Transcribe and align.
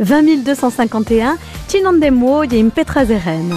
20 0.00 0.44
251, 0.46 1.36
Chinandemo 1.68 2.44
Yim 2.44 2.70
Petrazeren. 2.70 3.50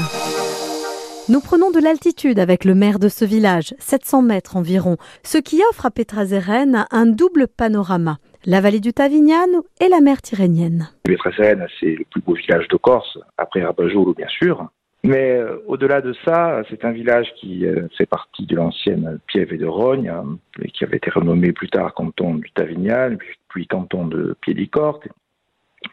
Nous 1.30 1.40
prenons 1.40 1.72
de 1.72 1.80
l'altitude 1.82 2.38
avec 2.38 2.66
le 2.66 2.76
maire 2.76 3.00
de 3.00 3.08
ce 3.08 3.24
village, 3.24 3.74
700 3.80 4.24
mètres 4.24 4.58
environ, 4.58 4.98
ce 5.24 5.38
qui 5.38 5.62
offre 5.70 5.86
à 5.86 5.92
Petrazeren 5.92 6.86
un 6.92 7.06
double 7.06 7.48
panorama, 7.48 8.18
la 8.46 8.60
vallée 8.60 8.82
du 8.82 8.92
Tavignan 8.92 9.48
et 9.80 9.88
la 9.88 10.02
mer 10.02 10.22
Tyrrhénienne. 10.22 10.90
Petrazeren, 11.04 11.66
c'est 11.80 11.96
le 11.96 12.04
plus 12.12 12.20
beau 12.22 12.34
village 12.34 12.68
de 12.68 12.76
Corse, 12.76 13.18
après 13.38 13.64
Rabajoul 13.64 14.14
bien 14.14 14.28
sûr. 14.28 14.68
Mais 15.06 15.38
euh, 15.38 15.64
au-delà 15.68 16.02
de 16.02 16.14
ça, 16.26 16.62
c'est 16.70 16.84
un 16.84 16.92
village 16.92 17.28
qui 17.40 17.66
euh, 17.66 17.88
fait 17.98 18.06
partie 18.06 18.46
de 18.46 18.56
l'ancienne 18.58 19.20
Piève 19.28 19.54
et 19.54 19.58
de 19.58 19.66
Rogne, 19.66 20.10
hein, 20.10 20.38
et 20.62 20.70
qui 20.72 20.84
avait 20.84 20.98
été 20.98 21.10
renommé 21.10 21.54
plus 21.54 21.70
tard 21.70 21.94
canton 21.94 22.36
du 22.36 22.52
Tavignan, 22.52 23.16
puis 23.48 23.68
canton 23.68 24.08
de 24.08 24.36
Piedicorte, 24.42 25.08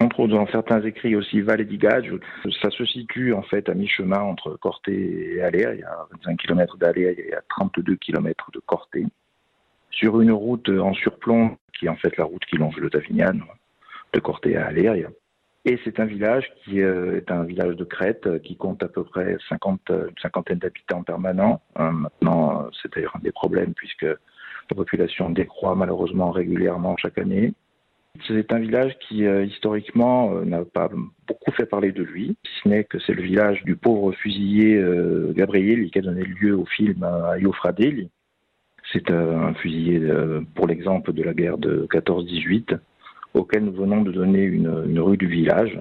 on 0.01 0.09
trouve 0.09 0.29
dans 0.29 0.47
certains 0.47 0.81
écrits 0.83 1.15
aussi 1.15 1.43
Vallée 1.43 1.67
d'Igage. 1.67 2.11
Ça 2.63 2.71
se 2.71 2.85
situe 2.87 3.35
en 3.35 3.43
fait 3.43 3.69
à 3.69 3.75
mi-chemin 3.75 4.21
entre 4.21 4.57
Corté 4.57 5.35
et 5.35 5.43
Aller. 5.43 5.67
Il 5.75 5.81
y 5.81 5.85
a 5.85 6.07
25 6.13 6.39
km 6.39 6.79
d'Aller 6.79 7.15
et 7.19 7.35
a 7.35 7.43
32 7.51 7.97
km 7.97 8.51
de 8.53 8.61
Corté. 8.61 9.07
Sur 9.91 10.21
une 10.21 10.33
route 10.33 10.69
en 10.71 10.95
surplomb, 10.95 11.57
qui 11.79 11.87
est 11.87 11.89
en 11.91 11.97
fait 11.97 12.17
la 12.17 12.25
route 12.25 12.45
qui 12.47 12.57
longe 12.57 12.77
le 12.77 12.89
Tavignan, 12.89 13.39
de 14.15 14.21
Corté 14.21 14.57
à 14.57 14.67
Aller. 14.67 15.07
Et 15.67 15.79
c'est 15.85 16.01
un 16.01 16.07
village 16.07 16.51
qui 16.65 16.81
euh, 16.81 17.19
est 17.19 17.31
un 17.31 17.45
village 17.45 17.77
de 17.77 17.85
Crète 17.85 18.41
qui 18.43 18.57
compte 18.57 18.83
à 18.83 18.89
peu 18.89 19.05
près 19.05 19.37
50, 19.51 19.81
une 19.91 20.15
cinquantaine 20.23 20.59
d'habitants 20.59 21.03
permanents. 21.03 21.61
Hein, 21.77 21.93
maintenant, 21.93 22.71
c'est 22.81 22.91
d'ailleurs 22.95 23.17
un 23.17 23.21
des 23.21 23.33
problèmes 23.33 23.75
puisque 23.75 24.07
la 24.07 24.77
population 24.77 25.29
décroît 25.29 25.75
malheureusement 25.75 26.31
régulièrement 26.31 26.97
chaque 26.97 27.19
année. 27.19 27.53
C'est 28.27 28.53
un 28.53 28.59
village 28.59 28.97
qui, 29.01 29.25
euh, 29.25 29.45
historiquement, 29.45 30.35
euh, 30.35 30.45
n'a 30.45 30.65
pas 30.65 30.91
beaucoup 31.27 31.53
fait 31.53 31.67
parler 31.67 31.93
de 31.93 32.03
lui, 32.03 32.37
si 32.45 32.53
ce 32.63 32.69
n'est 32.69 32.85
que 32.85 32.99
c'est 32.99 33.15
le 33.15 33.23
village 33.23 33.63
du 33.65 33.77
pauvre 33.77 34.13
fusillé 34.13 34.77
euh, 34.77 35.33
Gabriel 35.33 35.91
qui 35.91 35.99
a 35.99 36.03
donné 36.03 36.25
lieu 36.25 36.57
au 36.57 36.65
film 36.65 37.07
Iofradelli. 37.39 38.11
C'est 38.93 39.11
un 39.11 39.55
fusillé, 39.55 40.01
pour 40.57 40.67
l'exemple 40.67 41.13
de 41.13 41.23
la 41.23 41.33
guerre 41.33 41.59
de 41.59 41.87
14-18, 41.93 42.77
auquel 43.35 43.65
nous 43.65 43.73
venons 43.73 44.03
de 44.03 44.11
donner 44.11 44.43
une, 44.43 44.99
rue 44.99 45.17
du 45.17 45.29
village. 45.29 45.79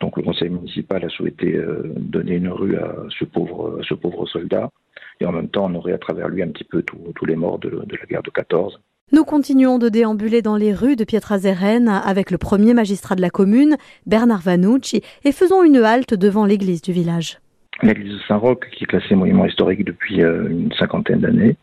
donc 0.00 0.18
le 0.18 0.22
conseil 0.22 0.50
municipal 0.50 1.02
a 1.02 1.08
souhaité 1.08 1.58
donner 1.96 2.34
une 2.34 2.50
rue 2.50 2.76
à 2.76 2.94
ce 3.18 3.24
pauvre, 3.24 3.80
ce 3.82 3.94
pauvre 3.94 4.26
soldat. 4.26 4.68
Et 5.20 5.24
en 5.24 5.32
même 5.32 5.48
temps, 5.48 5.70
on 5.70 5.74
aurait 5.76 5.94
à 5.94 5.98
travers 5.98 6.28
lui 6.28 6.42
un 6.42 6.48
petit 6.48 6.64
peu 6.64 6.82
tous 6.82 7.24
les 7.24 7.36
morts 7.36 7.58
de, 7.58 7.70
de 7.70 7.96
la 7.96 8.04
guerre 8.04 8.22
de 8.22 8.30
14. 8.30 8.78
Nous 9.10 9.24
continuons 9.24 9.78
de 9.78 9.88
déambuler 9.88 10.42
dans 10.42 10.56
les 10.56 10.74
rues 10.74 10.94
de 10.94 11.02
Pietraseren 11.02 11.88
avec 11.88 12.30
le 12.30 12.36
premier 12.36 12.74
magistrat 12.74 13.14
de 13.14 13.22
la 13.22 13.30
commune, 13.30 13.78
Bernard 14.04 14.42
Vanucci, 14.42 15.00
et 15.24 15.32
faisons 15.32 15.62
une 15.62 15.78
halte 15.78 16.12
devant 16.12 16.44
l'église 16.44 16.82
du 16.82 16.92
village. 16.92 17.38
L'église 17.82 18.12
de 18.12 18.18
Saint-Roch, 18.28 18.60
qui 18.70 18.84
est 18.84 18.86
classée 18.86 19.14
monument 19.14 19.46
historique 19.46 19.82
depuis 19.86 20.22
euh, 20.22 20.50
une 20.50 20.70
cinquantaine 20.74 21.20
d'années, 21.20 21.56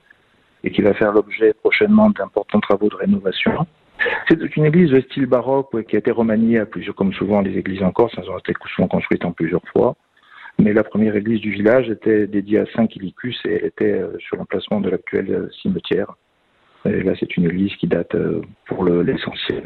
et 0.63 0.71
qui 0.71 0.81
va 0.81 0.95
faire 0.95 1.11
l'objet 1.11 1.53
prochainement 1.53 2.09
d'importants 2.09 2.61
travaux 2.61 2.89
de 2.89 2.95
rénovation. 2.95 3.67
C'est 4.27 4.55
une 4.57 4.66
église 4.66 4.89
de 4.89 5.01
style 5.01 5.27
baroque 5.27 5.69
qui 5.88 5.95
a 5.97 5.99
été 5.99 6.09
remaniée 6.09 6.66
plusieurs, 6.66 6.95
comme 6.95 7.13
souvent 7.13 7.41
les 7.41 7.55
églises 7.59 7.83
en 7.83 7.91
Corse, 7.91 8.16
elles 8.17 8.29
ont 8.29 8.39
été 8.39 8.53
souvent 8.75 8.88
construites 8.88 9.23
en 9.23 9.33
plusieurs 9.33 9.63
fois. 9.71 9.95
Mais 10.57 10.73
la 10.73 10.83
première 10.83 11.16
église 11.16 11.41
du 11.41 11.51
village 11.51 11.91
était 11.91 12.25
dédiée 12.25 12.59
à 12.59 12.66
Saint 12.75 12.88
Quilicus 12.88 13.39
et 13.45 13.53
elle 13.53 13.66
était 13.66 13.91
euh, 13.91 14.17
sur 14.17 14.38
l'emplacement 14.38 14.81
de 14.81 14.89
l'actuel 14.89 15.29
euh, 15.29 15.49
cimetière. 15.61 16.16
Et 16.86 17.02
là, 17.02 17.14
c'est 17.19 17.36
une 17.36 17.45
église 17.45 17.75
qui 17.78 17.88
date 17.88 18.14
euh, 18.14 18.41
pour 18.67 18.86
l'essentiel 18.86 19.64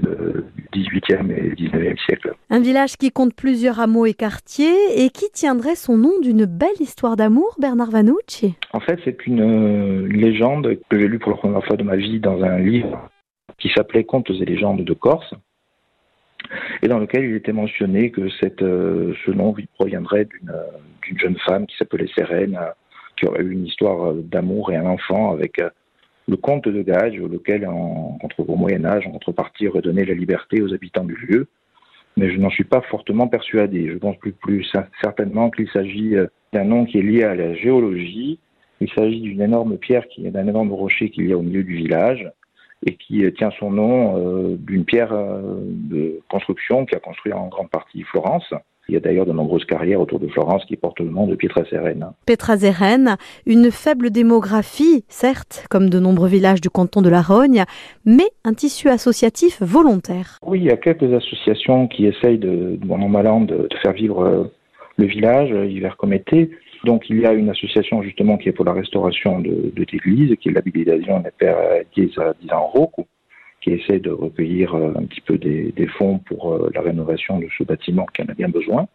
du 0.71 0.81
XVIIIe 0.81 1.31
et 1.31 1.49
XIXe 1.55 2.01
siècle. 2.05 2.33
Un 2.49 2.61
village 2.61 2.95
qui 2.95 3.11
compte 3.11 3.33
plusieurs 3.33 3.79
hameaux 3.79 4.05
et 4.05 4.13
quartiers 4.13 5.03
et 5.03 5.09
qui 5.09 5.29
tiendrait 5.31 5.75
son 5.75 5.97
nom 5.97 6.13
d'une 6.21 6.45
belle 6.45 6.69
histoire 6.79 7.17
d'amour, 7.17 7.55
Bernard 7.59 7.91
Vanucci. 7.91 8.55
En 8.73 8.79
fait, 8.79 8.99
c'est 9.03 9.25
une, 9.27 9.41
euh, 9.41 10.07
légende 10.07 10.77
que 10.89 10.99
j'ai 10.99 11.07
lue 11.07 11.19
pour 11.19 11.31
la 11.31 11.37
première 11.37 11.65
fois 11.65 11.75
de 11.75 11.83
ma 11.83 11.97
vie 11.97 12.19
dans 12.19 12.41
un 12.41 12.59
livre 12.59 13.09
qui 13.57 13.69
s'appelait 13.75 14.05
Contes 14.05 14.29
et 14.29 14.45
légendes 14.45 14.83
de 14.83 14.93
Corse 14.93 15.33
et 16.81 16.87
dans 16.87 16.99
lequel 16.99 17.25
il 17.25 17.35
était 17.35 17.51
mentionné 17.51 18.11
que 18.11 18.29
cette, 18.39 18.61
euh, 18.61 19.13
ce 19.25 19.31
nom 19.31 19.53
proviendrait 19.75 20.25
d'une 21.03 21.19
jeune 21.19 21.37
femme 21.45 21.67
qui 21.67 21.75
s'appelait 21.75 22.07
Sérène, 22.15 22.57
qui 23.17 23.27
aurait 23.27 23.43
eu 23.43 23.51
une 23.51 23.65
histoire 23.65 24.13
d'amour 24.13 24.71
et 24.71 24.77
un 24.77 24.85
enfant 24.85 25.33
avec 25.33 25.59
le 26.29 26.37
comte 26.37 26.67
de 26.67 26.81
Gage, 26.81 27.17
lequel, 27.17 27.65
en, 27.67 28.17
au 28.37 28.55
Moyen 28.55 28.85
Âge, 28.85 29.07
en 29.07 29.11
contrepartie, 29.11 29.67
redonnait 29.67 30.05
la 30.05 30.13
liberté 30.13 30.61
aux 30.61 30.73
habitants 30.73 31.03
du 31.03 31.15
lieu. 31.15 31.47
Mais 32.17 32.31
je 32.31 32.37
n'en 32.37 32.49
suis 32.49 32.63
pas 32.63 32.81
fortement 32.81 33.27
persuadé. 33.27 33.89
Je 33.91 33.97
pense 33.97 34.15
plus, 34.17 34.71
certainement 35.01 35.49
qu'il 35.49 35.69
s'agit 35.69 36.15
euh, 36.15 36.27
d'un 36.53 36.65
nom 36.65 36.85
qui 36.85 36.99
est 36.99 37.03
lié 37.03 37.23
à 37.23 37.35
la 37.35 37.53
géologie. 37.55 38.39
Il 38.81 38.89
s'agit 38.91 39.21
d'une 39.21 39.41
énorme 39.41 39.77
pierre, 39.77 40.05
d'un 40.17 40.47
énorme 40.47 40.71
rocher 40.71 41.09
qu'il 41.09 41.27
y 41.27 41.33
a 41.33 41.37
au 41.37 41.41
milieu 41.41 41.63
du 41.63 41.75
village 41.75 42.29
et 42.85 42.95
qui 42.95 43.25
euh, 43.25 43.31
tient 43.31 43.51
son 43.59 43.71
nom 43.71 44.17
euh, 44.17 44.55
d'une 44.57 44.85
pierre 44.85 45.13
de 45.13 46.19
construction 46.29 46.85
qui 46.85 46.95
a 46.95 46.99
construit 46.99 47.33
en 47.33 47.47
grande 47.47 47.69
partie 47.69 48.03
Florence. 48.03 48.53
Il 48.89 48.93
y 48.93 48.97
a 48.97 48.99
d'ailleurs 48.99 49.27
de 49.27 49.33
nombreuses 49.33 49.65
carrières 49.65 50.01
autour 50.01 50.19
de 50.19 50.27
Florence 50.27 50.65
qui 50.65 50.75
portent 50.75 50.99
le 50.99 51.11
nom 51.11 51.27
de 51.27 51.35
Pietraseren. 51.35 52.07
Pietraseren, 52.25 53.17
une 53.45 53.69
faible 53.69 54.09
démographie, 54.09 55.05
certes, 55.07 55.67
comme 55.69 55.91
de 55.91 55.99
nombreux 55.99 56.27
villages 56.27 56.59
du 56.59 56.71
canton 56.71 57.03
de 57.03 57.09
la 57.09 57.21
Rogne, 57.21 57.65
mais 58.03 58.31
un 58.43 58.55
tissu 58.55 58.89
associatif 58.89 59.61
volontaire. 59.61 60.39
Oui, 60.43 60.61
il 60.61 60.65
y 60.65 60.71
a 60.71 60.77
quelques 60.77 61.13
associations 61.13 61.87
qui 61.87 62.07
essayent 62.07 62.39
de, 62.39 62.79
bon 62.83 62.99
an 62.99 63.09
mal 63.09 63.27
an, 63.27 63.41
de, 63.41 63.69
faire 63.83 63.93
vivre 63.93 64.21
euh, 64.21 64.43
le 64.97 65.05
village, 65.05 65.51
hiver 65.69 65.95
comme 65.95 66.13
été. 66.13 66.49
Donc 66.83 67.11
il 67.11 67.19
y 67.19 67.27
a 67.27 67.33
une 67.33 67.49
association 67.49 68.01
justement 68.01 68.37
qui 68.37 68.49
est 68.49 68.53
pour 68.53 68.65
la 68.65 68.73
restauration 68.73 69.39
de, 69.39 69.71
de 69.71 69.85
l'église, 69.91 70.35
qui 70.41 70.49
est 70.49 70.51
l'habilitation 70.51 71.19
des 71.19 71.29
pères 71.37 71.57
Diez-Diez-en-Roc, 71.93 72.93
qui 73.61 73.71
essaie 73.71 73.99
de 73.99 74.11
recueillir 74.11 74.73
euh, 74.75 74.93
un 74.95 75.03
petit 75.05 75.21
peu 75.21 75.37
des, 75.37 75.87
fonds 75.97 76.19
pour 76.19 76.53
euh, 76.53 76.69
la 76.73 76.81
rénovation 76.81 77.39
de 77.39 77.47
ce 77.57 77.63
bâtiment 77.63 78.05
qui 78.13 78.21
en 78.21 78.25
a 78.25 78.33
bien 78.33 78.49
besoin. 78.49 78.87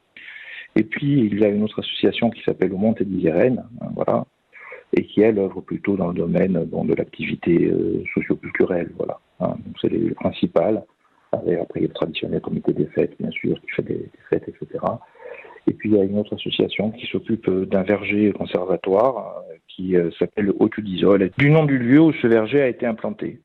Et 0.77 0.85
puis, 0.85 1.21
il 1.21 1.39
y 1.39 1.45
a 1.45 1.49
une 1.49 1.63
autre 1.63 1.81
association 1.81 2.31
qui 2.31 2.43
s'appelle 2.43 2.71
le 2.71 2.77
Monte 2.77 3.03
d'Isérène, 3.03 3.65
hein, 3.81 3.89
voilà, 3.95 4.25
et 4.97 5.05
qui, 5.05 5.21
elle, 5.21 5.39
œuvre 5.39 5.61
plutôt 5.61 5.97
dans 5.97 6.09
le 6.09 6.15
domaine 6.15 6.65
bon, 6.65 6.85
de 6.85 6.95
l'activité 6.95 7.67
euh, 7.67 8.03
socioculturelle, 8.15 8.91
voilà. 8.97 9.19
Hein. 9.41 9.57
donc, 9.65 9.77
c'est 9.81 9.91
les 9.91 10.11
principales. 10.11 10.83
Après, 11.33 11.51
il 11.51 11.83
y 11.83 11.85
a 11.85 11.89
le 11.89 11.95
traditionnel 11.95 12.41
comité 12.41 12.73
des 12.73 12.87
fêtes, 12.87 13.15
bien 13.19 13.31
sûr, 13.31 13.61
qui 13.61 13.71
fait 13.71 13.83
des, 13.83 13.95
des 13.95 14.11
fêtes, 14.31 14.49
etc. 14.49 14.85
Et 15.67 15.73
puis, 15.73 15.91
il 15.91 15.97
y 15.97 16.01
a 16.01 16.05
une 16.05 16.19
autre 16.19 16.35
association 16.35 16.91
qui 16.93 17.07
s'occupe 17.07 17.51
d'un 17.51 17.83
verger 17.83 18.33
conservatoire 18.33 19.43
qui 19.67 19.97
s'appelle 20.19 20.53
Haute 20.61 20.79
d'Isole, 20.79 21.31
du 21.37 21.51
nom 21.51 21.65
du 21.65 21.79
lieu 21.79 21.99
où 21.99 22.13
ce 22.13 22.29
verger 22.29 22.63
a 22.63 22.69
été 22.69 22.87
implanté. 22.87 23.41